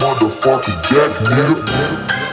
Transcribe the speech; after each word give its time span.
motherfucking 0.00 0.80
jack, 0.88 1.12
nigga. 1.28 2.29